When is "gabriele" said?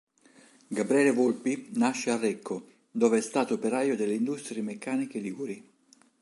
0.71-1.11